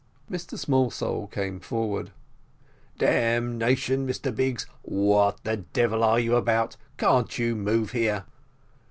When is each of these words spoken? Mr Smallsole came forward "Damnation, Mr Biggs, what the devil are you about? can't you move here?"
Mr 0.31 0.57
Smallsole 0.57 1.27
came 1.29 1.59
forward 1.59 2.09
"Damnation, 2.97 4.07
Mr 4.07 4.35
Biggs, 4.35 4.65
what 4.81 5.43
the 5.43 5.57
devil 5.57 6.03
are 6.03 6.19
you 6.19 6.35
about? 6.35 6.75
can't 6.97 7.37
you 7.37 7.55
move 7.55 7.91
here?" 7.91 8.25